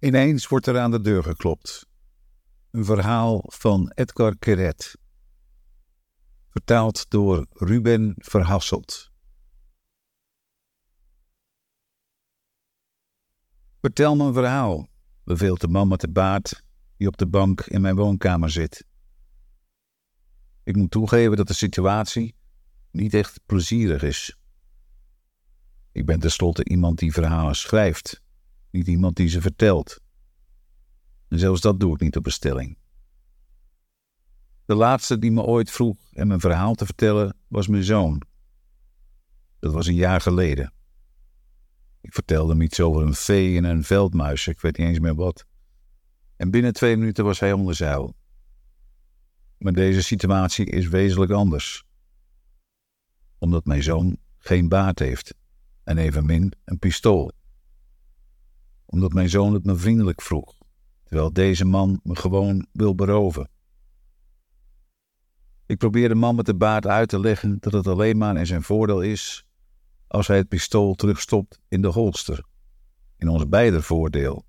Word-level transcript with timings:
Ineens 0.00 0.48
wordt 0.48 0.66
er 0.66 0.78
aan 0.78 0.90
de 0.90 1.00
deur 1.00 1.22
geklopt. 1.22 1.86
Een 2.70 2.84
verhaal 2.84 3.44
van 3.46 3.92
Edgar 3.94 4.36
Keret. 4.36 4.96
Vertaald 6.48 7.10
door 7.10 7.46
Ruben 7.50 8.14
Verhasselt. 8.16 9.10
Vertel 13.80 14.16
me 14.16 14.24
een 14.24 14.32
verhaal, 14.32 14.88
beveelt 15.24 15.60
de 15.60 15.68
man 15.68 15.88
met 15.88 16.00
de 16.00 16.10
baard 16.10 16.62
die 16.96 17.08
op 17.08 17.16
de 17.16 17.26
bank 17.26 17.60
in 17.60 17.80
mijn 17.80 17.96
woonkamer 17.96 18.50
zit. 18.50 18.84
Ik 20.62 20.76
moet 20.76 20.90
toegeven 20.90 21.36
dat 21.36 21.46
de 21.46 21.54
situatie 21.54 22.34
niet 22.90 23.14
echt 23.14 23.40
plezierig 23.46 24.02
is. 24.02 24.36
Ik 25.92 26.06
ben 26.06 26.20
tenslotte 26.20 26.64
iemand 26.64 26.98
die 26.98 27.12
verhalen 27.12 27.56
schrijft 27.56 28.26
niet 28.70 28.86
iemand 28.86 29.16
die 29.16 29.28
ze 29.28 29.40
vertelt. 29.40 30.00
En 31.28 31.38
zelfs 31.38 31.60
dat 31.60 31.80
doe 31.80 31.94
ik 31.94 32.00
niet 32.00 32.16
op 32.16 32.22
bestelling. 32.22 32.78
De 34.64 34.74
laatste 34.74 35.18
die 35.18 35.30
me 35.30 35.42
ooit 35.42 35.70
vroeg 35.70 35.96
hem 36.10 36.30
een 36.30 36.40
verhaal 36.40 36.74
te 36.74 36.84
vertellen 36.84 37.36
was 37.46 37.68
mijn 37.68 37.84
zoon. 37.84 38.22
Dat 39.58 39.72
was 39.72 39.86
een 39.86 39.94
jaar 39.94 40.20
geleden. 40.20 40.72
Ik 42.00 42.14
vertelde 42.14 42.52
hem 42.52 42.62
iets 42.62 42.80
over 42.80 43.02
een 43.02 43.14
vee 43.14 43.56
en 43.56 43.64
een 43.64 43.84
veldmuis, 43.84 44.46
ik 44.46 44.60
weet 44.60 44.76
niet 44.76 44.86
eens 44.88 44.98
meer 44.98 45.14
wat. 45.14 45.44
En 46.36 46.50
binnen 46.50 46.72
twee 46.72 46.96
minuten 46.96 47.24
was 47.24 47.40
hij 47.40 47.52
onder 47.52 47.74
zeil. 47.74 48.16
Maar 49.58 49.72
deze 49.72 50.02
situatie 50.02 50.66
is 50.66 50.88
wezenlijk 50.88 51.30
anders. 51.30 51.84
Omdat 53.38 53.64
mijn 53.64 53.82
zoon 53.82 54.16
geen 54.38 54.68
baard 54.68 54.98
heeft 54.98 55.34
en 55.84 55.98
evenmin 55.98 56.52
een 56.64 56.78
pistool 56.78 57.32
omdat 58.90 59.12
mijn 59.12 59.28
zoon 59.28 59.54
het 59.54 59.64
me 59.64 59.76
vriendelijk 59.76 60.22
vroeg, 60.22 60.58
terwijl 61.04 61.32
deze 61.32 61.64
man 61.64 62.00
me 62.02 62.16
gewoon 62.16 62.66
wil 62.72 62.94
beroven. 62.94 63.50
Ik 65.66 65.78
probeer 65.78 66.08
de 66.08 66.14
man 66.14 66.34
met 66.34 66.46
de 66.46 66.54
baard 66.54 66.86
uit 66.86 67.08
te 67.08 67.20
leggen 67.20 67.56
dat 67.60 67.72
het 67.72 67.86
alleen 67.86 68.18
maar 68.18 68.36
in 68.36 68.46
zijn 68.46 68.62
voordeel 68.62 69.00
is 69.00 69.46
als 70.06 70.26
hij 70.26 70.36
het 70.36 70.48
pistool 70.48 70.94
terugstopt 70.94 71.60
in 71.68 71.82
de 71.82 71.88
holster. 71.88 72.44
In 73.16 73.28
ons 73.28 73.48
beider 73.48 73.82
voordeel. 73.82 74.46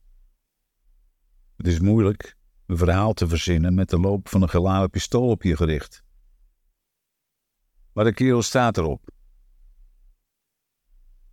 Het 1.57 1.67
is 1.67 1.79
moeilijk 1.79 2.37
een 2.65 2.77
verhaal 2.77 3.13
te 3.13 3.27
verzinnen 3.27 3.73
met 3.73 3.89
de 3.89 3.99
loop 3.99 4.29
van 4.29 4.41
een 4.41 4.49
geladen 4.49 4.89
pistool 4.89 5.29
op 5.29 5.43
je 5.43 5.55
gericht. 5.55 6.03
Maar 7.93 8.05
de 8.05 8.13
kerel 8.13 8.41
staat 8.41 8.77
erop 8.77 9.09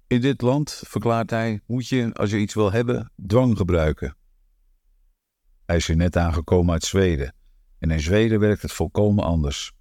in 0.07 0.21
dit 0.21 0.41
land, 0.41 0.83
verklaart 0.87 1.31
hij, 1.31 1.61
moet 1.67 1.89
je, 1.89 2.13
als 2.13 2.31
je 2.31 2.39
iets 2.39 2.55
wil 2.55 2.73
hebben, 2.73 3.13
dwang 3.27 3.57
gebruiken. 3.57 4.17
Hij 5.65 5.77
is 5.77 5.87
hier 5.87 5.97
net 5.97 6.17
aangekomen 6.17 6.73
uit 6.73 6.85
Zweden. 6.85 7.35
En 7.79 7.91
in 7.91 8.01
Zweden 8.01 8.41
werkt 8.41 8.63
het 8.63 8.73
volkomen 8.73 9.25
anders. 9.25 9.73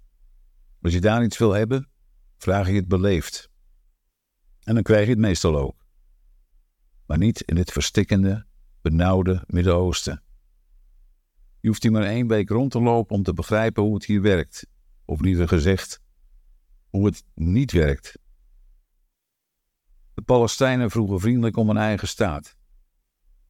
Als 0.82 0.92
je 0.92 1.00
daar 1.00 1.24
iets 1.24 1.38
wil 1.38 1.52
hebben, 1.52 1.88
vraag 2.38 2.68
je 2.68 2.74
het 2.74 2.88
beleefd. 2.88 3.50
En 4.62 4.74
dan 4.74 4.82
krijg 4.82 5.04
je 5.04 5.10
het 5.10 5.18
meestal 5.18 5.58
ook. 5.58 5.86
Maar 7.06 7.18
niet 7.18 7.40
in 7.40 7.54
dit 7.54 7.72
verstikkende, 7.72 8.46
benauwde 8.82 9.44
Midden-Oosten. 9.46 10.22
Je 11.60 11.68
hoeft 11.68 11.82
hier 11.82 11.92
maar 11.92 12.02
één 12.02 12.28
week 12.28 12.48
rond 12.48 12.70
te 12.70 12.80
lopen 12.80 13.16
om 13.16 13.22
te 13.22 13.34
begrijpen 13.34 13.82
hoe 13.82 13.94
het 13.94 14.04
hier 14.04 14.22
werkt. 14.22 14.66
Of 15.04 15.20
liever 15.20 15.48
gezegd, 15.48 16.00
hoe 16.88 17.06
het 17.06 17.24
niet 17.34 17.72
werkt. 17.72 18.18
De 20.16 20.22
Palestijnen 20.22 20.90
vroegen 20.90 21.20
vriendelijk 21.20 21.56
om 21.56 21.70
een 21.70 21.76
eigen 21.76 22.08
staat. 22.08 22.56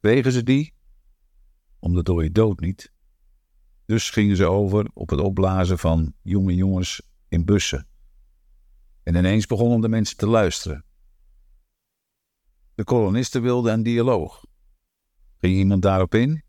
Kregen 0.01 0.33
ze 0.33 0.43
die? 0.43 0.75
Om 1.79 1.95
de 1.95 2.03
dode 2.03 2.33
dood 2.33 2.61
niet. 2.61 2.93
Dus 3.85 4.11
gingen 4.11 4.37
ze 4.37 4.45
over 4.45 4.91
op 4.95 5.11
het 5.11 5.21
opblazen 5.21 5.79
van 5.79 6.15
jonge 6.23 6.55
jongens 6.55 7.03
in 7.29 7.45
bussen. 7.45 7.89
En 9.03 9.15
ineens 9.15 9.47
begonnen 9.47 9.81
de 9.81 9.89
mensen 9.89 10.17
te 10.17 10.27
luisteren. 10.27 10.85
De 12.75 12.85
kolonisten 12.85 13.43
wilden 13.43 13.73
een 13.73 13.83
dialoog. 13.83 14.45
Ging 15.39 15.57
iemand 15.57 15.83
daarop 15.83 16.15
in? 16.15 16.43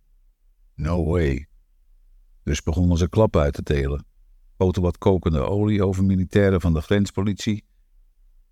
No 0.75 1.05
way. 1.05 1.47
Dus 2.43 2.63
begonnen 2.63 2.97
ze 2.97 3.09
klappen 3.09 3.41
uit 3.41 3.53
te 3.53 3.63
delen. 3.63 4.05
Goten 4.57 4.81
wat 4.81 4.97
kokende 4.97 5.39
olie 5.39 5.85
over 5.85 6.03
militairen 6.03 6.61
van 6.61 6.73
de 6.73 6.81
grenspolitie 6.81 7.65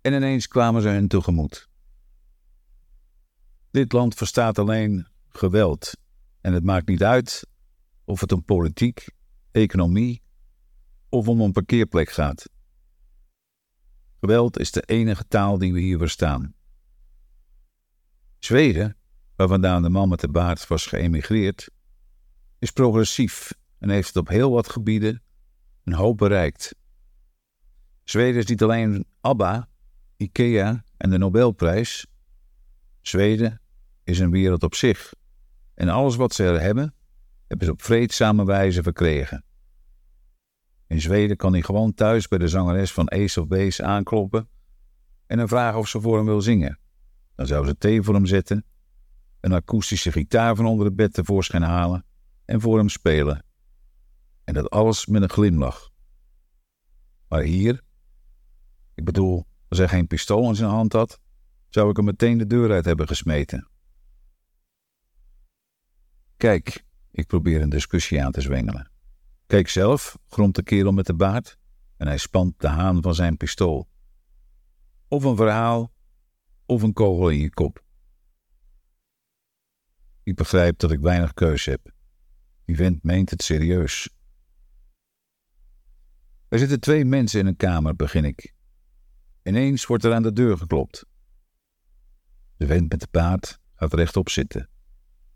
en 0.06 0.12
ineens 0.12 0.48
kwamen 0.48 0.82
ze 0.82 0.88
hen 0.88 1.08
tegemoet. 1.08 1.68
Dit 3.70 3.92
land 3.92 4.14
verstaat 4.14 4.58
alleen 4.58 5.06
geweld 5.28 5.92
en 6.40 6.52
het 6.52 6.64
maakt 6.64 6.88
niet 6.88 7.02
uit 7.02 7.46
of 8.04 8.20
het 8.20 8.32
om 8.32 8.44
politiek, 8.44 9.08
economie 9.50 10.22
of 11.08 11.28
om 11.28 11.40
een 11.40 11.52
parkeerplek 11.52 12.10
gaat. 12.10 12.50
Geweld 14.20 14.58
is 14.58 14.70
de 14.70 14.82
enige 14.82 15.24
taal 15.28 15.58
die 15.58 15.72
we 15.72 15.80
hier 15.80 15.98
verstaan. 15.98 16.54
Zweden, 18.38 18.96
waar 19.36 19.48
vandaan 19.48 19.82
de 19.82 19.88
man 19.88 20.08
met 20.08 20.20
de 20.20 20.28
baard 20.28 20.66
was 20.66 20.86
geëmigreerd, 20.86 21.70
is 22.58 22.70
progressief 22.70 23.52
en 23.78 23.90
heeft 23.90 24.08
het 24.08 24.16
op 24.16 24.28
heel 24.28 24.50
wat 24.50 24.68
gebieden 24.68 25.22
een 25.84 25.94
hoop 25.94 26.18
bereikt. 26.18 26.74
Zweden 28.04 28.40
is 28.40 28.46
niet 28.46 28.62
alleen 28.62 29.06
ABBA, 29.20 29.68
IKEA 30.16 30.84
en 30.96 31.10
de 31.10 31.18
Nobelprijs. 31.18 32.06
Zweden 33.00 33.60
is 34.04 34.18
een 34.18 34.30
wereld 34.30 34.62
op 34.62 34.74
zich. 34.74 35.12
En 35.74 35.88
alles 35.88 36.16
wat 36.16 36.34
ze 36.34 36.44
er 36.44 36.60
hebben, 36.60 36.94
hebben 37.46 37.66
ze 37.66 37.72
op 37.72 37.82
vreedzame 37.82 38.44
wijze 38.44 38.82
verkregen. 38.82 39.44
In 40.86 41.00
Zweden 41.00 41.36
kan 41.36 41.52
hij 41.52 41.62
gewoon 41.62 41.94
thuis 41.94 42.28
bij 42.28 42.38
de 42.38 42.48
zangeres 42.48 42.92
van 42.92 43.10
Ace 43.10 43.40
of 43.40 43.46
Base 43.46 43.84
aankloppen 43.84 44.48
en 45.26 45.36
dan 45.38 45.48
vragen 45.48 45.78
of 45.78 45.88
ze 45.88 46.00
voor 46.00 46.16
hem 46.16 46.26
wil 46.26 46.40
zingen. 46.40 46.78
Dan 47.34 47.46
zou 47.46 47.66
ze 47.66 47.76
thee 47.76 48.02
voor 48.02 48.14
hem 48.14 48.26
zetten, 48.26 48.64
een 49.40 49.52
akoestische 49.52 50.12
gitaar 50.12 50.56
van 50.56 50.66
onder 50.66 50.86
het 50.86 50.96
bed 50.96 51.12
tevoorschijn 51.12 51.62
halen 51.62 52.04
en 52.44 52.60
voor 52.60 52.78
hem 52.78 52.88
spelen. 52.88 53.44
En 54.44 54.54
dat 54.54 54.70
alles 54.70 55.06
met 55.06 55.22
een 55.22 55.30
glimlach. 55.30 55.90
Maar 57.28 57.42
hier, 57.42 57.82
ik 58.94 59.04
bedoel, 59.04 59.46
als 59.68 59.78
hij 59.78 59.88
geen 59.88 60.06
pistool 60.06 60.48
in 60.48 60.54
zijn 60.54 60.70
hand 60.70 60.92
had, 60.92 61.20
zou 61.68 61.90
ik 61.90 61.96
hem 61.96 62.04
meteen 62.04 62.38
de 62.38 62.46
deur 62.46 62.72
uit 62.72 62.84
hebben 62.84 63.06
gesmeten. 63.06 63.68
Kijk, 66.36 66.84
ik 67.10 67.26
probeer 67.26 67.60
een 67.60 67.68
discussie 67.68 68.24
aan 68.24 68.32
te 68.32 68.40
zwengelen. 68.40 68.90
Kijk 69.46 69.68
zelf, 69.68 70.18
gromt 70.28 70.54
de 70.54 70.62
kerel 70.62 70.92
met 70.92 71.06
de 71.06 71.14
baard 71.14 71.58
en 71.96 72.06
hij 72.06 72.18
spant 72.18 72.60
de 72.60 72.68
haan 72.68 73.02
van 73.02 73.14
zijn 73.14 73.36
pistool. 73.36 73.88
Of 75.08 75.24
een 75.24 75.36
verhaal, 75.36 75.92
of 76.66 76.82
een 76.82 76.92
kogel 76.92 77.28
in 77.28 77.38
je 77.38 77.50
kop. 77.50 77.84
Ik 80.22 80.34
begrijp 80.34 80.78
dat 80.78 80.90
ik 80.90 81.00
weinig 81.00 81.34
keus 81.34 81.64
heb. 81.64 81.92
Die 82.64 82.76
vent 82.76 83.02
meent 83.02 83.30
het 83.30 83.42
serieus. 83.42 84.10
Er 86.48 86.58
zitten 86.58 86.80
twee 86.80 87.04
mensen 87.04 87.40
in 87.40 87.46
een 87.46 87.56
kamer, 87.56 87.96
begin 87.96 88.24
ik. 88.24 88.54
Ineens 89.46 89.86
wordt 89.86 90.04
er 90.04 90.14
aan 90.14 90.22
de 90.22 90.32
deur 90.32 90.58
geklopt. 90.58 91.06
De 92.56 92.66
vent 92.66 92.90
met 92.90 93.00
de 93.00 93.06
paard 93.06 93.60
gaat 93.74 93.94
rechtop 93.94 94.28
zitten. 94.28 94.68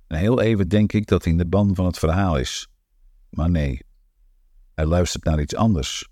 En 0.06 0.18
heel 0.18 0.40
even 0.40 0.68
denk 0.68 0.92
ik 0.92 1.06
dat 1.06 1.22
hij 1.22 1.32
in 1.32 1.38
de 1.38 1.46
ban 1.46 1.74
van 1.74 1.84
het 1.86 1.98
verhaal 1.98 2.38
is. 2.38 2.68
Maar 3.28 3.50
nee, 3.50 3.82
hij 4.74 4.84
luistert 4.84 5.24
naar 5.24 5.40
iets 5.40 5.54
anders. 5.54 6.08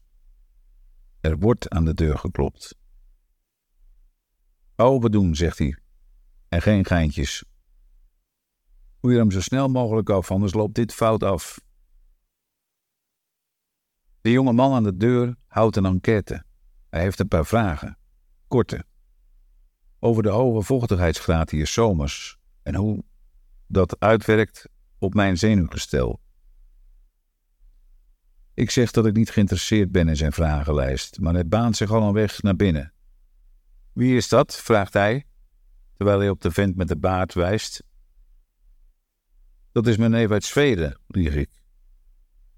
Er 1.21 1.39
wordt 1.39 1.69
aan 1.69 1.85
de 1.85 1.95
deur 1.95 2.19
geklopt. 2.19 2.75
we 4.77 5.11
doen, 5.11 5.35
zegt 5.35 5.59
hij. 5.59 5.79
En 6.49 6.63
geen 6.63 6.85
geintjes. 6.85 7.45
Je 9.01 9.09
hem 9.09 9.31
zo 9.31 9.41
snel 9.41 9.69
mogelijk 9.69 10.11
af, 10.11 10.31
anders 10.31 10.55
loopt 10.55 10.75
dit 10.75 10.93
fout 10.93 11.23
af. 11.23 11.61
De 14.21 14.31
jonge 14.31 14.53
man 14.53 14.73
aan 14.73 14.83
de 14.83 14.97
deur 14.97 15.37
houdt 15.47 15.77
een 15.77 15.85
enquête. 15.87 16.47
Hij 16.91 17.01
heeft 17.01 17.19
een 17.19 17.29
paar 17.29 17.47
vragen. 17.47 17.99
Korte. 18.49 18.85
Over 19.99 20.23
de 20.23 20.29
hoge 20.29 20.63
vochtigheidsgraad 20.63 21.51
hier 21.51 21.67
zomers 21.67 22.39
en 22.63 22.75
hoe 22.75 23.05
dat 23.67 24.01
uitwerkt 24.01 24.69
op 24.99 25.15
mijn 25.15 25.39
zenuwgestel. 25.39 26.21
Ik 28.55 28.71
zeg 28.71 28.91
dat 28.91 29.07
ik 29.07 29.17
niet 29.17 29.31
geïnteresseerd 29.31 29.93
ben 29.93 30.09
in 30.09 30.17
zijn 30.17 30.33
vragenlijst, 30.33 31.21
maar 31.21 31.35
hij 31.35 31.47
baant 31.47 31.77
zich 31.77 31.91
al 31.91 32.03
een 32.03 32.13
weg 32.13 32.43
naar 32.43 32.57
binnen. 32.57 32.93
Wie 33.93 34.17
is 34.17 34.29
dat? 34.29 34.57
vraagt 34.57 34.93
hij, 34.93 35.27
terwijl 35.95 36.19
hij 36.19 36.29
op 36.29 36.41
de 36.41 36.51
vent 36.51 36.77
met 36.77 36.89
de 36.89 36.97
baard 36.97 37.35
wijst. 37.35 37.83
Dat 39.73 39.87
is 39.87 39.97
mijn 39.97 40.11
neef 40.11 40.31
uit 40.31 40.45
Zweden, 40.45 40.99
lieg 41.07 41.35
ik. 41.35 41.51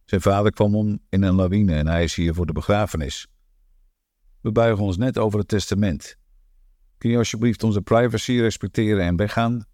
Zijn 0.04 0.20
vader 0.20 0.52
kwam 0.52 0.74
om 0.74 1.00
in 1.08 1.22
een 1.22 1.34
lawine 1.34 1.74
en 1.74 1.86
hij 1.86 2.04
is 2.04 2.14
hier 2.14 2.34
voor 2.34 2.46
de 2.46 2.52
begrafenis. 2.52 3.26
We 4.40 4.52
buigen 4.52 4.84
ons 4.84 4.96
net 4.96 5.18
over 5.18 5.38
het 5.38 5.48
testament. 5.48 6.16
Kun 6.98 7.10
je 7.10 7.16
alsjeblieft 7.16 7.62
onze 7.62 7.82
privacy 7.82 8.32
respecteren 8.32 9.04
en 9.04 9.16
weggaan? 9.16 9.64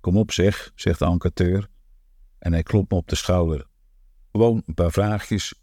Kom 0.00 0.16
op 0.16 0.32
zeg, 0.32 0.72
zegt 0.74 0.98
de 0.98 1.04
enquêteur. 1.04 1.68
En 2.38 2.52
hij 2.52 2.62
klopt 2.62 2.90
me 2.90 2.96
op 2.96 3.08
de 3.08 3.16
schouder. 3.16 3.66
Gewoon 4.32 4.62
een 4.66 4.74
paar 4.74 4.90
vraagjes. 4.90 5.54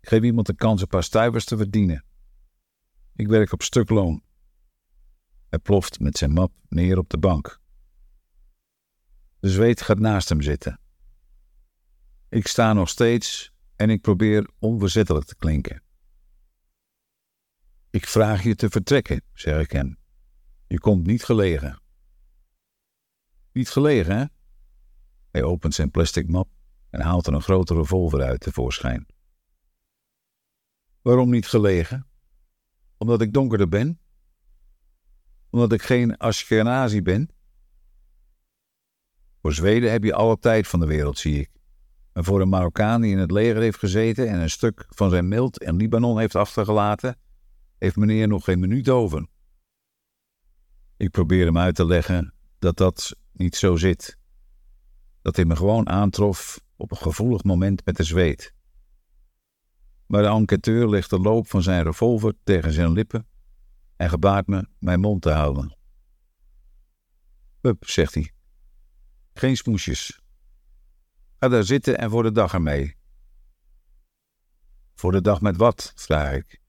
Geef 0.00 0.22
iemand 0.22 0.46
de 0.46 0.54
kans 0.54 0.80
een 0.80 0.86
paar 0.86 1.02
stuivers 1.02 1.44
te 1.44 1.56
verdienen. 1.56 2.04
Ik 3.14 3.28
werk 3.28 3.52
op 3.52 3.62
stukloon. 3.62 4.22
Hij 5.48 5.58
ploft 5.58 6.00
met 6.00 6.18
zijn 6.18 6.32
map 6.32 6.52
neer 6.68 6.98
op 6.98 7.08
de 7.08 7.18
bank. 7.18 7.60
De 9.40 9.48
zweet 9.48 9.82
gaat 9.82 9.98
naast 9.98 10.28
hem 10.28 10.42
zitten. 10.42 10.80
Ik 12.28 12.46
sta 12.46 12.72
nog 12.72 12.88
steeds 12.88 13.52
en 13.76 13.90
ik 13.90 14.00
probeer 14.00 14.50
onverzettelijk 14.58 15.26
te 15.26 15.36
klinken. 15.36 15.82
Ik 17.90 18.06
vraag 18.06 18.42
je 18.42 18.54
te 18.54 18.70
vertrekken, 18.70 19.22
zeg 19.32 19.60
ik 19.60 19.70
hem. 19.70 19.98
Je 20.66 20.80
komt 20.80 21.06
niet 21.06 21.24
gelegen. 21.24 21.80
Niet 23.52 23.70
gelegen, 23.70 24.16
hè? 24.16 24.24
Hij 25.30 25.42
opent 25.42 25.74
zijn 25.74 25.90
plastic 25.90 26.28
map 26.28 26.48
en 26.90 27.00
haalt 27.00 27.26
er 27.26 27.32
een 27.32 27.42
grote 27.42 27.74
revolver 27.74 28.22
uit 28.22 28.40
tevoorschijn. 28.40 29.06
Waarom 31.02 31.30
niet 31.30 31.46
gelegen? 31.46 32.06
Omdat 32.96 33.20
ik 33.20 33.32
donkerder 33.32 33.68
ben? 33.68 34.00
Omdat 35.50 35.72
ik 35.72 35.82
geen 35.82 36.16
Ashkenazi 36.16 37.02
ben? 37.02 37.30
Voor 39.40 39.52
Zweden 39.52 39.90
heb 39.90 40.04
je 40.04 40.14
alle 40.14 40.38
tijd 40.38 40.66
van 40.68 40.80
de 40.80 40.86
wereld, 40.86 41.18
zie 41.18 41.40
ik. 41.40 41.50
En 42.12 42.24
voor 42.24 42.40
een 42.40 42.48
Marokkaan 42.48 43.00
die 43.00 43.12
in 43.12 43.18
het 43.18 43.30
leger 43.30 43.60
heeft 43.60 43.78
gezeten 43.78 44.28
en 44.28 44.40
een 44.40 44.50
stuk 44.50 44.86
van 44.88 45.10
zijn 45.10 45.28
mild 45.28 45.62
in 45.62 45.76
Libanon 45.76 46.18
heeft 46.18 46.34
achtergelaten, 46.34 47.16
heeft 47.78 47.96
meneer 47.96 48.28
nog 48.28 48.44
geen 48.44 48.58
minuut 48.58 48.88
over. 48.88 49.26
Ik 50.96 51.10
probeer 51.10 51.46
hem 51.46 51.58
uit 51.58 51.74
te 51.74 51.86
leggen 51.86 52.34
dat 52.58 52.76
dat 52.76 53.16
niet 53.32 53.56
zo 53.56 53.76
zit. 53.76 54.18
Dat 55.22 55.36
hij 55.36 55.44
me 55.44 55.56
gewoon 55.56 55.88
aantrof 55.88 56.60
op 56.76 56.90
een 56.90 56.96
gevoelig 56.96 57.44
moment 57.44 57.84
met 57.84 57.96
de 57.96 58.02
zweet. 58.02 58.54
Maar 60.06 60.22
de 60.22 60.28
enquêteur 60.28 60.88
legt 60.88 61.10
de 61.10 61.18
loop 61.18 61.48
van 61.48 61.62
zijn 61.62 61.82
revolver 61.82 62.34
tegen 62.44 62.72
zijn 62.72 62.92
lippen 62.92 63.26
en 63.96 64.08
gebaart 64.08 64.46
me 64.46 64.68
mijn 64.78 65.00
mond 65.00 65.22
te 65.22 65.30
houden. 65.30 65.76
Hup, 67.60 67.84
zegt 67.86 68.14
hij. 68.14 68.32
Geen 69.32 69.56
smoesjes. 69.56 70.20
Ga 71.38 71.48
daar 71.48 71.64
zitten 71.64 71.98
en 71.98 72.10
voor 72.10 72.22
de 72.22 72.32
dag 72.32 72.52
ermee. 72.52 72.96
Voor 74.94 75.12
de 75.12 75.20
dag 75.20 75.40
met 75.40 75.56
wat? 75.56 75.92
vraag 75.94 76.32
ik. 76.32 76.60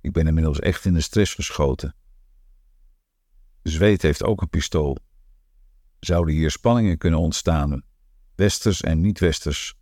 Ik 0.00 0.12
ben 0.12 0.26
inmiddels 0.26 0.58
echt 0.58 0.84
in 0.84 0.94
de 0.94 1.00
stress 1.00 1.34
geschoten. 1.34 1.94
Zweet 3.62 4.02
heeft 4.02 4.24
ook 4.24 4.40
een 4.40 4.48
pistool. 4.48 4.96
Zouden 6.00 6.34
hier 6.34 6.50
spanningen 6.50 6.98
kunnen 6.98 7.18
ontstaan? 7.18 7.82
Westers 8.34 8.80
en 8.80 9.00
niet-westers, 9.00 9.74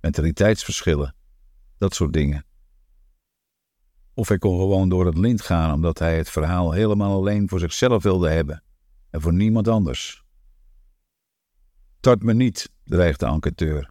mentaliteitsverschillen, 0.00 1.14
dat 1.78 1.94
soort 1.94 2.12
dingen. 2.12 2.44
Of 4.14 4.28
hij 4.28 4.38
kon 4.38 4.58
gewoon 4.58 4.88
door 4.88 5.06
het 5.06 5.18
lint 5.18 5.42
gaan 5.42 5.72
omdat 5.72 5.98
hij 5.98 6.16
het 6.16 6.30
verhaal 6.30 6.72
helemaal 6.72 7.16
alleen 7.16 7.48
voor 7.48 7.58
zichzelf 7.58 8.02
wilde 8.02 8.28
hebben 8.28 8.62
en 9.10 9.20
voor 9.20 9.32
niemand 9.32 9.68
anders. 9.68 10.24
Tart 12.00 12.22
me 12.22 12.34
niet, 12.34 12.72
dreigt 12.84 13.20
de 13.20 13.26
enquêteur. 13.26 13.90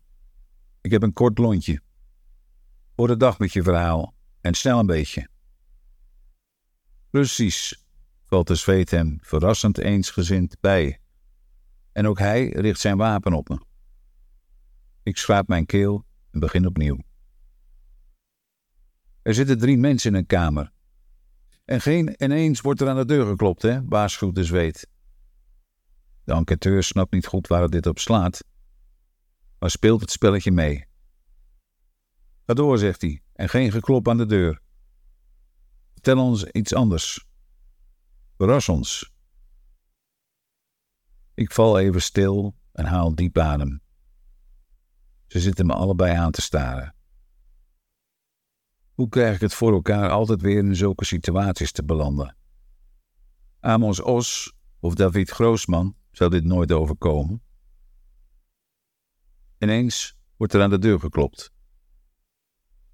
Ik 0.81 0.91
heb 0.91 1.03
een 1.03 1.13
kort 1.13 1.37
lontje. 1.37 1.81
Voor 2.95 3.07
de 3.07 3.17
dag 3.17 3.39
met 3.39 3.53
je 3.53 3.63
verhaal 3.63 4.13
en 4.41 4.53
snel 4.53 4.79
een 4.79 4.85
beetje. 4.85 5.27
Precies, 7.11 7.85
valt 8.23 8.47
de 8.47 8.55
zweet 8.55 8.91
hem 8.91 9.17
verrassend 9.21 9.77
eensgezind 9.77 10.59
bij. 10.59 10.99
En 11.91 12.07
ook 12.07 12.19
hij 12.19 12.49
richt 12.49 12.79
zijn 12.79 12.97
wapen 12.97 13.33
op 13.33 13.49
me. 13.49 13.59
Ik 15.03 15.17
schraap 15.17 15.47
mijn 15.47 15.65
keel 15.65 16.05
en 16.31 16.39
begin 16.39 16.67
opnieuw. 16.67 16.99
Er 19.21 19.33
zitten 19.33 19.57
drie 19.57 19.77
mensen 19.77 20.11
in 20.11 20.17
een 20.17 20.25
kamer. 20.25 20.71
En 21.65 21.81
geen 21.81 22.23
ineens 22.23 22.61
wordt 22.61 22.81
er 22.81 22.89
aan 22.89 22.95
de 22.95 23.05
deur 23.05 23.25
geklopt, 23.25 23.61
hè, 23.61 23.85
waarschuwt 23.85 24.35
de 24.35 24.43
zweet. 24.43 24.87
De 26.23 26.33
enquêteur 26.33 26.83
snapt 26.83 27.13
niet 27.13 27.25
goed 27.25 27.47
waar 27.47 27.61
het 27.61 27.71
dit 27.71 27.85
op 27.85 27.99
slaat, 27.99 28.43
maar 29.59 29.69
speelt 29.69 30.01
het 30.01 30.11
spelletje 30.11 30.51
mee. 30.51 30.85
Ga 32.45 32.53
door, 32.53 32.77
zegt 32.77 33.01
hij, 33.01 33.21
en 33.33 33.49
geen 33.49 33.71
geklop 33.71 34.07
aan 34.07 34.17
de 34.17 34.25
deur. 34.25 34.61
Vertel 36.01 36.23
ons 36.23 36.45
iets 36.45 36.73
anders. 36.73 37.25
Verras 38.37 38.69
ons. 38.69 39.13
Ik 41.33 41.51
val 41.51 41.79
even 41.79 42.01
stil 42.01 42.55
en 42.71 42.85
haal 42.85 43.15
diep 43.15 43.37
adem. 43.37 43.81
Ze 45.27 45.39
zitten 45.39 45.65
me 45.65 45.73
allebei 45.73 46.15
aan 46.15 46.31
te 46.31 46.41
staren. 46.41 46.95
Hoe 48.93 49.09
krijg 49.09 49.35
ik 49.35 49.41
het 49.41 49.53
voor 49.53 49.73
elkaar 49.73 50.09
altijd 50.09 50.41
weer 50.41 50.57
in 50.57 50.75
zulke 50.75 51.05
situaties 51.05 51.71
te 51.71 51.83
belanden? 51.83 52.37
Amos 53.59 54.01
Os 54.01 54.53
of 54.79 54.95
David 54.95 55.29
Groosman 55.29 55.95
zou 56.11 56.29
dit 56.29 56.43
nooit 56.43 56.71
overkomen. 56.71 57.43
Ineens 59.57 60.17
wordt 60.37 60.53
er 60.53 60.61
aan 60.61 60.69
de 60.69 60.79
deur 60.79 60.99
geklopt. 60.99 61.53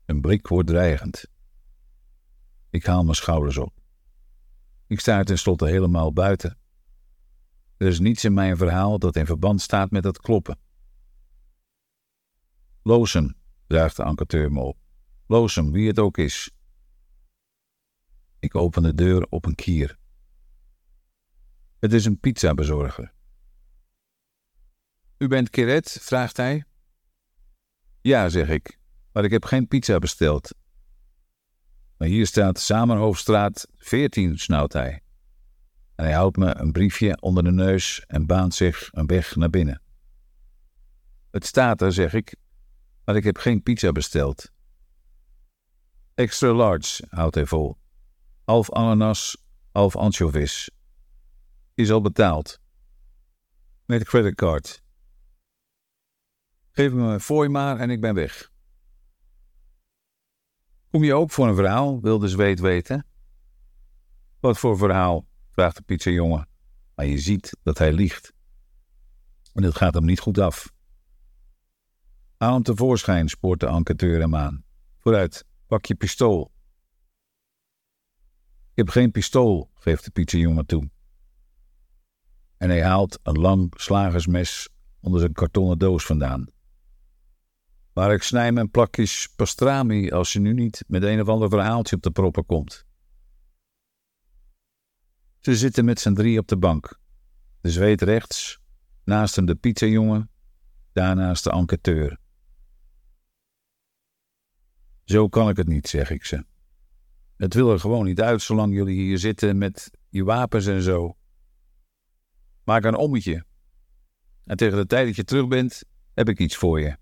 Een 0.05 0.21
blik 0.21 0.47
wordt 0.47 0.67
dreigend. 0.67 1.35
Ik 2.69 2.85
haal 2.85 3.03
mijn 3.03 3.15
schouders 3.15 3.57
op. 3.57 3.73
Ik 4.87 4.99
sta 4.99 5.23
tenslotte 5.23 5.65
helemaal 5.65 6.13
buiten. 6.13 6.57
Er 7.77 7.87
is 7.87 7.99
niets 7.99 8.23
in 8.23 8.33
mijn 8.33 8.57
verhaal 8.57 8.99
dat 8.99 9.15
in 9.15 9.25
verband 9.25 9.61
staat 9.61 9.91
met 9.91 10.03
dat 10.03 10.17
kloppen. 10.17 10.59
Loosem, 12.83 13.35
draagt 13.67 13.95
de 13.95 14.03
enquêteur 14.03 14.51
me 14.51 14.59
op. 14.59 14.77
Loosem, 15.27 15.71
wie 15.71 15.87
het 15.87 15.99
ook 15.99 16.17
is. 16.17 16.51
Ik 18.39 18.55
open 18.55 18.83
de 18.83 18.93
deur 18.93 19.27
op 19.29 19.45
een 19.45 19.55
kier. 19.55 19.97
Het 21.79 21.93
is 21.93 22.05
een 22.05 22.19
pizzabezorger. 22.19 23.13
U 25.17 25.27
bent 25.27 25.49
Kiret? 25.49 25.97
vraagt 26.01 26.37
hij. 26.37 26.63
Ja, 28.01 28.29
zeg 28.29 28.49
ik, 28.49 28.79
maar 29.11 29.23
ik 29.23 29.31
heb 29.31 29.45
geen 29.45 29.67
pizza 29.67 29.99
besteld. 29.99 30.56
Maar 31.97 32.07
hier 32.07 32.27
staat 32.27 32.59
Samenhoofdstraat 32.59 33.67
14, 33.77 34.37
snauwt 34.37 34.73
hij. 34.73 35.01
En 35.95 36.05
hij 36.05 36.13
houdt 36.13 36.37
me 36.37 36.55
een 36.55 36.71
briefje 36.71 37.21
onder 37.21 37.43
de 37.43 37.51
neus 37.51 38.03
en 38.07 38.25
baant 38.25 38.53
zich 38.53 38.89
een 38.91 39.07
weg 39.07 39.35
naar 39.35 39.49
binnen. 39.49 39.81
Het 41.31 41.45
staat 41.45 41.81
er, 41.81 41.93
zeg 41.93 42.13
ik, 42.13 42.35
maar 43.05 43.15
ik 43.15 43.23
heb 43.23 43.37
geen 43.37 43.63
pizza 43.63 43.91
besteld. 43.91 44.51
Extra 46.13 46.53
large, 46.53 47.05
houdt 47.09 47.35
hij 47.35 47.45
vol. 47.45 47.77
Half 48.45 48.71
ananas, 48.71 49.37
half 49.71 49.95
anchovies. 49.95 50.69
Is 51.73 51.91
al 51.91 52.01
betaald. 52.01 52.59
Met 53.85 54.03
creditcard. 54.03 54.81
Geef 56.71 56.91
me 56.91 57.13
een 57.13 57.19
fooi 57.19 57.49
maar 57.49 57.79
en 57.79 57.89
ik 57.89 58.01
ben 58.01 58.13
weg. 58.13 58.51
Kom 60.97 61.05
je 61.05 61.13
ook 61.13 61.31
voor 61.31 61.47
een 61.47 61.55
verhaal, 61.55 62.01
wil 62.01 62.19
de 62.19 62.27
zweet 62.27 62.59
weten. 62.59 63.05
Wat 64.39 64.57
voor 64.57 64.77
verhaal? 64.77 65.27
vraagt 65.51 65.75
de 65.75 65.81
pizzajongen. 65.81 66.47
Maar 66.95 67.05
je 67.05 67.17
ziet 67.17 67.57
dat 67.63 67.77
hij 67.77 67.93
liegt. 67.93 68.33
En 69.53 69.63
het 69.63 69.75
gaat 69.75 69.93
hem 69.93 70.05
niet 70.05 70.19
goed 70.19 70.37
af. 70.37 70.73
Haal 72.37 72.53
hem 72.53 72.63
tevoorschijn, 72.63 73.29
spoort 73.29 73.59
de 73.59 73.65
enquêteur 73.65 74.19
hem 74.19 74.35
aan. 74.35 74.63
Vooruit, 74.97 75.45
pak 75.67 75.85
je 75.85 75.95
pistool. 75.95 76.51
Ik 78.69 78.75
heb 78.75 78.89
geen 78.89 79.11
pistool, 79.11 79.71
geeft 79.73 80.03
de 80.03 80.11
pizzajongen 80.11 80.65
toe. 80.65 80.89
En 82.57 82.69
hij 82.69 82.83
haalt 82.83 83.19
een 83.23 83.39
lang 83.39 83.73
slagersmes 83.75 84.69
onder 84.99 85.19
zijn 85.19 85.33
kartonnen 85.33 85.79
doos 85.79 86.05
vandaan. 86.05 86.45
Maar 87.97 88.13
ik 88.13 88.23
snij 88.23 88.51
mijn 88.51 88.71
plakjes 88.71 89.27
pastrami 89.35 90.11
als 90.11 90.33
je 90.33 90.39
nu 90.39 90.53
niet 90.53 90.83
met 90.87 91.03
een 91.03 91.21
of 91.21 91.27
ander 91.27 91.49
verhaaltje 91.49 91.95
op 91.95 92.01
de 92.01 92.11
proppen 92.11 92.45
komt. 92.45 92.85
Ze 95.39 95.55
zitten 95.55 95.85
met 95.85 95.99
z'n 95.99 96.13
drie 96.13 96.39
op 96.39 96.47
de 96.47 96.57
bank. 96.57 96.99
De 97.61 97.71
zweet 97.71 98.01
rechts, 98.01 98.59
naast 99.03 99.35
hem 99.35 99.45
de 99.45 99.55
pizzajongen, 99.55 100.29
daarnaast 100.93 101.43
de 101.43 101.51
enquêteur. 101.51 102.17
Zo 105.03 105.27
kan 105.27 105.49
ik 105.49 105.57
het 105.57 105.67
niet, 105.67 105.87
zeg 105.87 106.09
ik 106.09 106.25
ze. 106.25 106.45
Het 107.37 107.53
wil 107.53 107.71
er 107.71 107.79
gewoon 107.79 108.05
niet 108.05 108.21
uit 108.21 108.41
zolang 108.41 108.73
jullie 108.73 108.99
hier 109.01 109.17
zitten 109.17 109.57
met 109.57 109.91
je 110.09 110.23
wapens 110.23 110.65
en 110.65 110.81
zo. 110.81 111.17
Maak 112.63 112.83
een 112.83 112.97
ommetje. 112.97 113.45
En 114.43 114.57
tegen 114.57 114.77
de 114.77 114.85
tijd 114.85 115.05
dat 115.07 115.15
je 115.15 115.23
terug 115.23 115.47
bent, 115.47 115.83
heb 116.13 116.29
ik 116.29 116.39
iets 116.39 116.55
voor 116.55 116.81
je. 116.81 116.97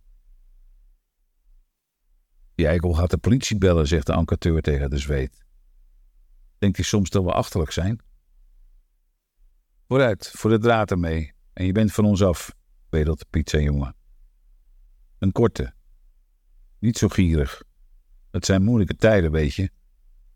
Die 2.55 2.67
eikel 2.67 2.93
gaat 2.93 3.09
de 3.09 3.17
politie 3.17 3.57
bellen, 3.57 3.88
zegt 3.88 4.05
de 4.05 4.13
enquêteur 4.13 4.62
tegen 4.62 4.89
de 4.89 4.97
zweet. 4.97 5.45
Denkt 6.57 6.77
hij 6.77 6.85
soms 6.85 7.09
dat 7.09 7.24
we 7.24 7.31
achterlijk 7.31 7.71
zijn? 7.71 8.01
Vooruit, 9.88 10.31
voor 10.35 10.50
de 10.50 10.57
draad 10.57 10.91
ermee. 10.91 11.33
En 11.53 11.65
je 11.65 11.71
bent 11.71 11.91
van 11.91 12.05
ons 12.05 12.24
af, 12.24 12.55
wedelt 12.89 13.19
de 13.19 13.25
pizzajongen. 13.29 13.95
Een 15.19 15.31
korte. 15.31 15.74
Niet 16.79 16.97
zo 16.97 17.07
gierig. 17.07 17.63
Het 18.31 18.45
zijn 18.45 18.63
moeilijke 18.63 18.95
tijden, 18.95 19.31
weet 19.31 19.53
je. 19.53 19.71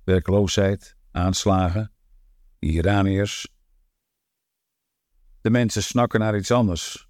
Werkloosheid, 0.04 0.96
aanslagen, 1.12 1.92
Iraniërs. 2.60 3.54
De 5.42 5.50
mensen 5.50 5.84
snakken 5.84 6.20
naar 6.20 6.38
iets 6.38 6.52
anders. 6.52 7.08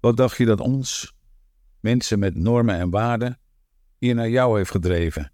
Wat 0.00 0.16
dacht 0.16 0.36
je 0.36 0.44
dat 0.44 0.60
ons, 0.60 1.11
mensen 1.82 2.18
met 2.18 2.34
normen 2.34 2.74
en 2.74 2.90
waarden, 2.90 3.40
hier 3.98 4.14
naar 4.14 4.28
jou 4.28 4.56
heeft 4.56 4.70
gedreven? 4.70 5.32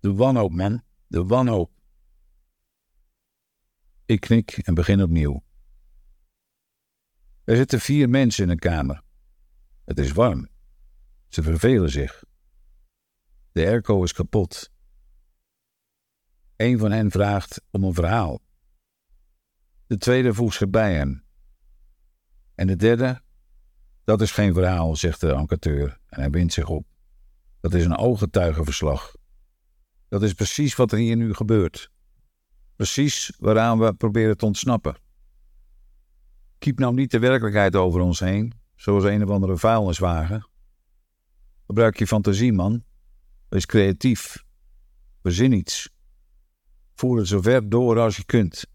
De 0.00 0.12
wanhoop, 0.12 0.52
man, 0.52 0.82
de 1.06 1.24
wanhoop. 1.24 1.70
Ik 4.06 4.20
knik 4.20 4.58
en 4.58 4.74
begin 4.74 5.02
opnieuw. 5.02 5.44
Er 7.44 7.56
zitten 7.56 7.80
vier 7.80 8.08
mensen 8.08 8.44
in 8.44 8.50
een 8.50 8.58
kamer. 8.58 9.02
Het 9.84 9.98
is 9.98 10.12
warm. 10.12 10.48
Ze 11.28 11.42
vervelen 11.42 11.90
zich. 11.90 12.24
De 13.52 13.64
airco 13.66 14.02
is 14.02 14.12
kapot. 14.12 14.72
Een 16.56 16.78
van 16.78 16.90
hen 16.90 17.10
vraagt 17.10 17.62
om 17.70 17.84
een 17.84 17.94
verhaal. 17.94 18.40
De 19.86 19.98
tweede 19.98 20.34
voegt 20.34 20.56
zich 20.56 20.70
bij 20.70 20.94
hem. 20.94 21.24
En 22.54 22.66
de 22.66 22.76
derde? 22.76 23.22
Dat 24.08 24.20
is 24.20 24.32
geen 24.32 24.54
verhaal, 24.54 24.96
zegt 24.96 25.20
de 25.20 25.32
enquêteur 25.32 25.98
en 26.06 26.20
hij 26.20 26.30
wint 26.30 26.52
zich 26.52 26.68
op. 26.68 26.86
Dat 27.60 27.74
is 27.74 27.84
een 27.84 27.96
ooggetuigenverslag. 27.96 29.14
Dat 30.08 30.22
is 30.22 30.32
precies 30.34 30.76
wat 30.76 30.92
er 30.92 30.98
hier 30.98 31.16
nu 31.16 31.34
gebeurt. 31.34 31.90
Precies 32.76 33.32
waaraan 33.38 33.78
we 33.78 33.94
proberen 33.94 34.36
te 34.36 34.44
ontsnappen. 34.44 34.96
Kiep 36.58 36.78
nou 36.78 36.94
niet 36.94 37.10
de 37.10 37.18
werkelijkheid 37.18 37.76
over 37.76 38.00
ons 38.00 38.20
heen, 38.20 38.52
zoals 38.74 39.04
een 39.04 39.22
of 39.22 39.30
andere 39.30 39.56
vuilniswagen. 39.56 40.48
Gebruik 41.66 41.98
je 41.98 42.06
fantasie, 42.06 42.52
man. 42.52 42.84
Wees 43.48 43.66
creatief. 43.66 44.44
Verzin 45.22 45.52
iets. 45.52 45.90
Voer 46.94 47.18
het 47.18 47.28
zo 47.28 47.40
ver 47.40 47.68
door 47.68 47.98
als 47.98 48.16
je 48.16 48.24
kunt. 48.24 48.66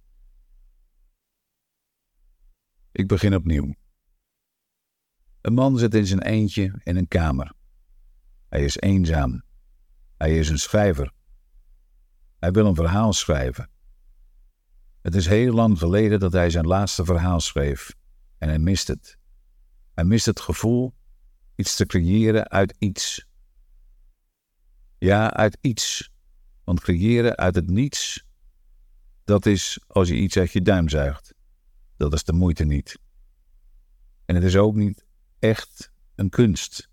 Ik 2.91 3.07
begin 3.07 3.35
opnieuw. 3.35 3.73
Een 5.43 5.53
man 5.53 5.77
zit 5.77 5.95
in 5.95 6.05
zijn 6.05 6.21
eentje 6.21 6.79
in 6.83 6.95
een 6.95 7.07
kamer. 7.07 7.53
Hij 8.49 8.63
is 8.63 8.77
eenzaam. 8.77 9.43
Hij 10.17 10.37
is 10.37 10.49
een 10.49 10.59
schrijver. 10.59 11.11
Hij 12.39 12.51
wil 12.51 12.65
een 12.65 12.75
verhaal 12.75 13.13
schrijven. 13.13 13.69
Het 15.01 15.15
is 15.15 15.25
heel 15.25 15.53
lang 15.53 15.77
geleden 15.77 16.19
dat 16.19 16.31
hij 16.31 16.49
zijn 16.49 16.65
laatste 16.65 17.05
verhaal 17.05 17.39
schreef 17.39 17.93
en 18.37 18.47
hij 18.47 18.59
mist 18.59 18.87
het. 18.87 19.17
Hij 19.93 20.03
mist 20.03 20.25
het 20.25 20.39
gevoel 20.39 20.93
iets 21.55 21.75
te 21.75 21.85
creëren 21.85 22.49
uit 22.49 22.75
iets. 22.77 23.27
Ja, 24.97 25.33
uit 25.33 25.57
iets. 25.61 26.11
Want 26.63 26.79
creëren 26.79 27.37
uit 27.37 27.55
het 27.55 27.69
niets, 27.69 28.25
dat 29.23 29.45
is 29.45 29.83
als 29.87 30.07
je 30.07 30.15
iets 30.15 30.37
uit 30.37 30.51
je 30.51 30.61
duim 30.61 30.89
zuigt. 30.89 31.33
Dat 31.97 32.13
is 32.13 32.23
de 32.23 32.33
moeite 32.33 32.63
niet. 32.63 32.99
En 34.25 34.35
het 34.35 34.43
is 34.43 34.55
ook 34.55 34.75
niet 34.75 35.05
echt 35.43 35.91
een 36.15 36.29
kunst. 36.29 36.89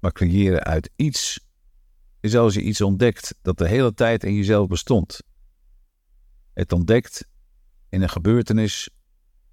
Maar 0.00 0.12
creëren 0.12 0.64
uit 0.64 0.90
iets 0.96 1.46
is 2.20 2.36
als 2.36 2.54
je 2.54 2.62
iets 2.62 2.80
ontdekt 2.80 3.34
dat 3.42 3.58
de 3.58 3.68
hele 3.68 3.94
tijd 3.94 4.24
in 4.24 4.34
jezelf 4.34 4.68
bestond. 4.68 5.20
Het 6.52 6.72
ontdekt 6.72 7.28
in 7.88 8.02
een 8.02 8.08
gebeurtenis 8.08 8.90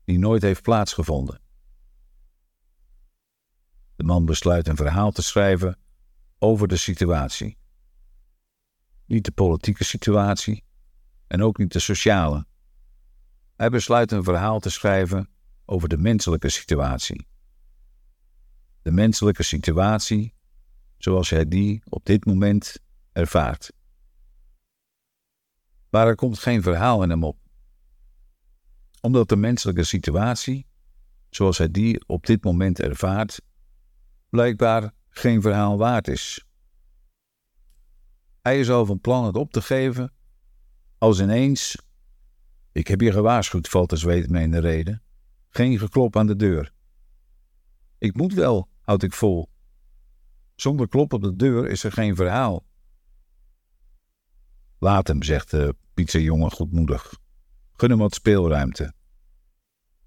die 0.04 0.20
nooit 0.20 0.42
heeft 0.42 0.62
plaatsgevonden. 0.62 1.42
De 3.96 4.04
man 4.04 4.26
besluit 4.26 4.68
een 4.68 4.76
verhaal 4.76 5.12
te 5.12 5.22
schrijven 5.22 5.78
over 6.40 6.68
de 6.68 6.78
situatie. 6.78 7.58
Niet 9.06 9.26
de 9.26 9.32
politieke 9.32 9.84
situatie 9.84 10.64
en 11.28 11.44
ook 11.44 11.58
niet 11.58 11.74
de 11.74 11.80
sociale. 11.80 12.46
Hij 13.56 13.70
besluit 13.70 14.12
een 14.12 14.24
verhaal 14.24 14.60
te 14.60 14.70
schrijven 14.70 15.30
over 15.66 15.90
de 15.90 15.98
menselijke 15.98 16.50
situatie. 16.50 17.28
De 18.88 18.94
menselijke 18.94 19.44
situatie 19.44 20.34
zoals 20.98 21.30
hij 21.30 21.48
die 21.48 21.82
op 21.90 22.06
dit 22.06 22.26
moment 22.26 22.80
ervaart. 23.12 23.72
Maar 25.90 26.08
er 26.08 26.16
komt 26.16 26.40
geen 26.40 26.62
verhaal 26.62 27.04
in 27.04 27.10
hem 27.10 27.24
op. 27.24 27.38
Omdat 29.02 29.30
de 29.30 29.36
menselijke 29.36 29.84
situatie, 29.84 30.68
zoals 31.30 31.58
hij 31.58 31.72
die 31.72 32.04
op 32.06 32.26
dit 32.26 32.44
moment 32.44 32.80
ervaart, 32.80 33.42
blijkbaar 34.30 34.94
geen 35.10 35.42
verhaal 35.42 35.78
waard 35.78 36.08
is. 36.08 36.46
Hij 38.42 38.60
is 38.60 38.70
al 38.70 38.86
van 38.86 39.00
plan 39.00 39.26
het 39.26 39.36
op 39.36 39.52
te 39.52 39.62
geven, 39.62 40.14
als 40.98 41.20
ineens, 41.20 41.82
ik 42.72 42.88
heb 42.88 43.02
je 43.02 43.12
gewaarschuwd, 43.12 43.68
valt 43.68 43.90
de 43.90 43.98
zweet 43.98 44.30
me 44.30 44.42
in 44.42 44.52
de 44.52 44.60
reden, 44.60 45.02
geen 45.50 45.80
geklop 45.80 46.16
aan 46.16 46.28
de 46.28 46.36
deur. 46.36 46.74
Ik 47.98 48.16
moet 48.16 48.34
wel, 48.34 48.76
houd 48.88 49.04
ik 49.04 49.14
vol. 49.14 49.50
Zonder 50.56 50.88
klop 50.88 51.14
op 51.14 51.22
de 51.22 51.36
deur 51.36 51.68
is 51.68 51.84
er 51.84 51.92
geen 51.92 52.16
verhaal. 52.16 52.66
Laat 54.80 55.08
hem, 55.08 55.24
zegt 55.24 55.52
de 55.52 55.76
pizzajongen 55.94 56.52
goedmoedig. 56.52 57.14
Gun 57.74 57.90
hem 57.90 58.00
wat 58.00 58.14
speelruimte. 58.14 58.94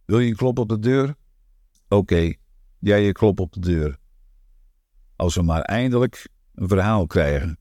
Wil 0.04 0.18
je 0.18 0.30
een 0.30 0.36
klop 0.36 0.58
op 0.58 0.68
de 0.68 0.78
deur? 0.78 1.14
Oké, 1.88 2.34
jij 2.78 3.02
je 3.02 3.12
klop 3.12 3.40
op 3.40 3.52
de 3.52 3.60
deur. 3.60 3.98
Als 5.16 5.34
we 5.34 5.42
maar 5.42 5.62
eindelijk 5.62 6.28
een 6.54 6.68
verhaal 6.68 7.06
krijgen. 7.06 7.58